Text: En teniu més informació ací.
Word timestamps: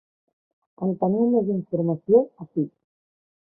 En 0.85 0.93
teniu 1.03 1.29
més 1.35 1.53
informació 1.59 2.25
ací. 2.47 2.69